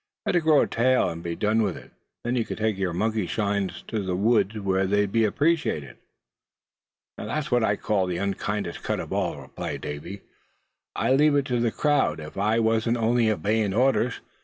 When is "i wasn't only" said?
12.35-13.29